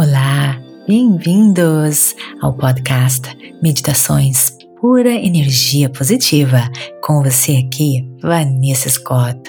[0.00, 6.70] Olá, bem-vindos ao podcast Meditações Pura Energia Positiva.
[7.02, 9.40] Com você aqui, Vanessa Scott,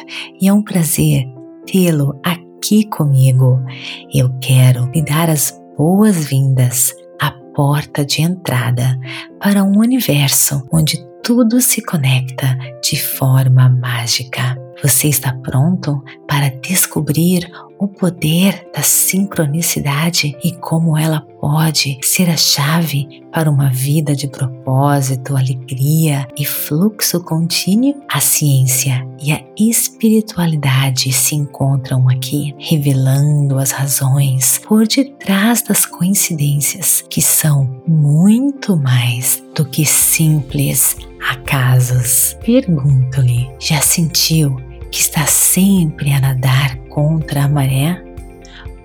[0.42, 1.24] e é um prazer
[1.72, 3.64] tê-lo aqui comigo.
[4.12, 9.00] Eu quero lhe dar as boas-vindas à porta de entrada
[9.40, 14.59] para um universo onde tudo se conecta de forma mágica.
[14.82, 22.38] Você está pronto para descobrir o poder da sincronicidade e como ela pode ser a
[22.38, 27.96] chave para uma vida de propósito, alegria e fluxo contínuo?
[28.12, 37.04] A ciência e a espiritualidade se encontram aqui, revelando as razões por detrás das coincidências,
[37.10, 40.98] que são muito mais do que simples
[41.32, 42.38] acasos.
[42.44, 48.04] Pergunto-lhe: já sentiu que está sempre a nadar contra a maré?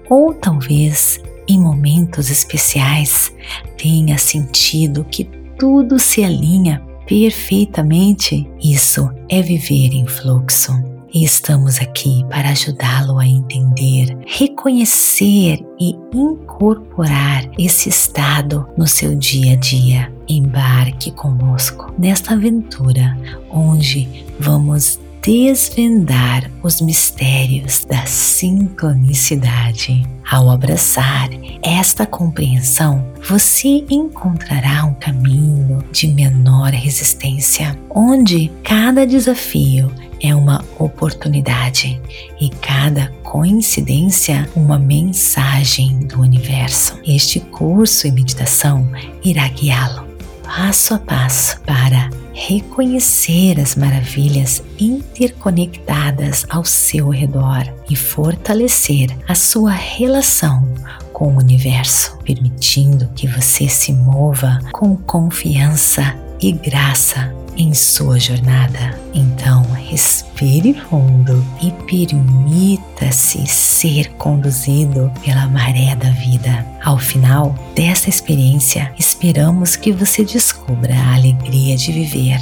[0.09, 3.33] Ou talvez em momentos especiais
[3.77, 5.25] tenha sentido que
[5.59, 8.49] tudo se alinha perfeitamente?
[8.63, 10.73] Isso é viver em fluxo.
[11.15, 19.53] E estamos aqui para ajudá-lo a entender, reconhecer e incorporar esse estado no seu dia
[19.53, 20.13] a dia.
[20.29, 23.17] Embarque conosco nesta aventura
[23.49, 24.09] onde
[24.41, 30.07] vamos desvendar os mistérios da sincronicidade.
[30.31, 31.31] Ao abraçar
[31.63, 41.99] esta compreensão, você encontrará um caminho de menor resistência, onde cada desafio é uma oportunidade
[42.39, 46.99] e cada coincidência uma mensagem do universo.
[47.07, 48.87] Este curso e meditação
[49.25, 50.05] irá guiá-lo
[50.43, 59.71] passo a passo para reconhecer as maravilhas interconectadas ao seu redor e fortalecer a sua
[59.71, 60.69] relação
[61.13, 68.99] com o universo, permitindo que você se mova com confiança e graça em sua jornada.
[69.15, 76.67] Então, respire fundo e permita-se ser conduzido pela maré da vida.
[76.85, 82.39] Ao final desta experiência, esperamos que você descubra a alegria de viver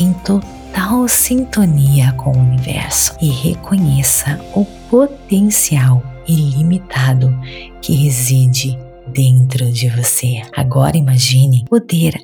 [0.00, 7.32] em total sintonia com o universo e reconheça o potencial ilimitado
[7.80, 8.76] que reside
[9.12, 10.42] dentro de você.
[10.56, 12.14] Agora imagine poder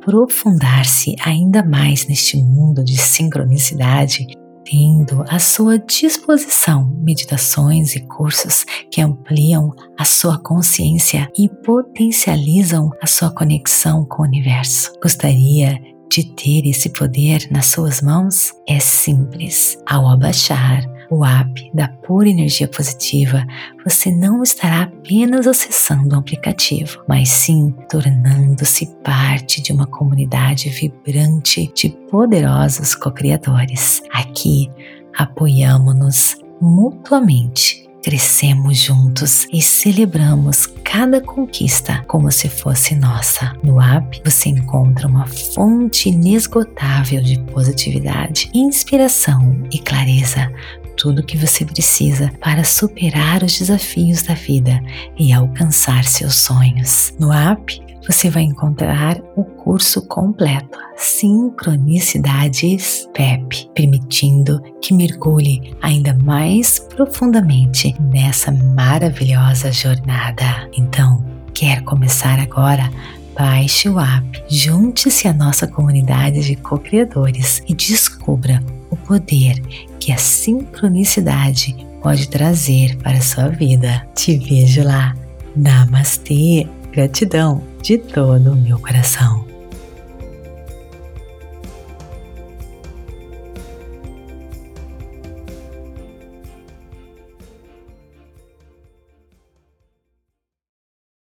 [0.00, 4.26] aprofundar-se ainda mais neste mundo de sincronicidade,
[4.64, 13.06] tendo à sua disposição meditações e cursos que ampliam a sua consciência e potencializam a
[13.06, 14.92] sua conexão com o universo.
[15.02, 15.78] Gostaria
[16.10, 18.52] de ter esse poder nas suas mãos?
[18.66, 19.78] É simples.
[19.86, 23.44] Ao abaixar o app da Pura Energia Positiva,
[23.84, 31.70] você não estará apenas acessando o aplicativo, mas sim tornando-se parte de uma comunidade vibrante
[31.74, 34.00] de poderosos co-criadores.
[34.12, 34.70] Aqui
[35.16, 43.54] apoiamos-nos mutuamente crescemos juntos e celebramos cada conquista como se fosse nossa.
[43.62, 50.50] No app você encontra uma fonte inesgotável de positividade, inspiração e clareza
[51.00, 54.78] tudo o que você precisa para superar os desafios da vida
[55.18, 57.14] e alcançar seus sonhos.
[57.18, 66.78] No app, você vai encontrar o curso completo Sincronicidades PEP, permitindo que mergulhe ainda mais
[66.78, 70.68] profundamente nessa maravilhosa jornada.
[70.76, 71.24] Então,
[71.54, 72.90] quer começar agora?
[73.34, 79.62] Baixe o app, junte-se à nossa comunidade de co-criadores e descubra o poder
[80.10, 84.04] que a sincronicidade pode trazer para a sua vida.
[84.12, 85.14] Te vejo lá.
[85.54, 86.66] Namastê!
[86.90, 89.49] Gratidão de todo o meu coração.